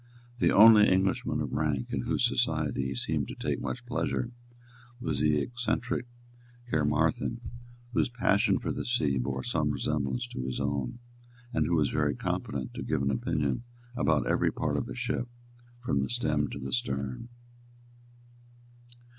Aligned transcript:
The 0.39 0.49
only 0.49 0.87
Englishman 0.89 1.41
of 1.41 1.53
rank 1.53 1.93
in 1.93 2.01
whose 2.07 2.25
society 2.25 2.85
he 2.87 2.95
seemed 2.95 3.27
to 3.27 3.35
take 3.35 3.61
much 3.61 3.85
pleasure 3.85 4.31
was 4.99 5.19
the 5.19 5.37
eccentric 5.39 6.07
Caermarthen, 6.71 7.39
whose 7.93 8.09
passion 8.09 8.57
for 8.57 8.71
the 8.71 8.83
sea 8.83 9.19
bore 9.19 9.43
some 9.43 9.69
resemblance 9.69 10.25
to 10.29 10.41
his 10.47 10.59
own, 10.59 10.97
and 11.53 11.67
who 11.67 11.75
was 11.75 11.91
very 11.91 12.15
competent 12.15 12.73
to 12.73 12.81
give 12.81 13.03
an 13.03 13.11
opinion 13.11 13.61
about 13.95 14.25
every 14.25 14.49
part 14.51 14.75
of 14.75 14.89
a 14.89 14.95
ship 14.95 15.27
from 15.79 16.01
the 16.01 16.09
stem 16.09 16.47
to 16.47 16.57
the 16.57 16.73
stern. 16.73 17.29